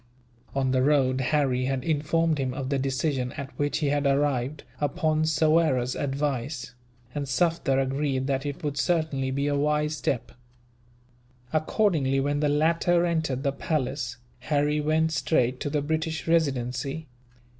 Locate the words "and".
7.13-7.27